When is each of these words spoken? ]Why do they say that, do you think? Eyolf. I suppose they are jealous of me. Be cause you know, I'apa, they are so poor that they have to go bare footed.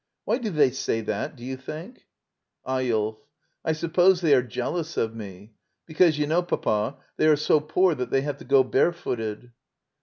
]Why 0.25 0.39
do 0.39 0.49
they 0.49 0.71
say 0.71 1.01
that, 1.01 1.35
do 1.35 1.43
you 1.45 1.55
think? 1.55 2.07
Eyolf. 2.67 3.19
I 3.63 3.73
suppose 3.73 4.19
they 4.21 4.33
are 4.33 4.41
jealous 4.41 4.97
of 4.97 5.15
me. 5.15 5.53
Be 5.85 5.93
cause 5.93 6.17
you 6.17 6.25
know, 6.25 6.39
I'apa, 6.41 6.97
they 7.17 7.27
are 7.27 7.35
so 7.35 7.59
poor 7.59 7.93
that 7.93 8.09
they 8.09 8.21
have 8.21 8.37
to 8.37 8.45
go 8.45 8.63
bare 8.63 8.93
footed. 8.93 9.51